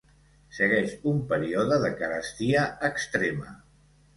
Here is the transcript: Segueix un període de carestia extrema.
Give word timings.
Segueix 0.59 0.95
un 1.11 1.19
període 1.33 1.79
de 1.85 1.91
carestia 2.01 2.65
extrema. 2.91 3.55